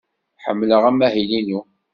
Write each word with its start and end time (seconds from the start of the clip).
Ḥemmleɣ 0.45 0.83
amahil-inu. 0.89 1.61